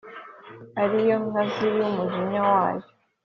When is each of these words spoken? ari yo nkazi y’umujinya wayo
ari 0.81 0.99
yo 1.07 1.17
nkazi 1.25 1.67
y’umujinya 1.77 2.41
wayo 2.51 2.87